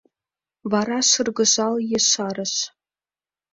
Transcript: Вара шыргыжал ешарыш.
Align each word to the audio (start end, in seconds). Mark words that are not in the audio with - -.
Вара 0.71 0.99
шыргыжал 1.09 1.75
ешарыш. 1.97 2.53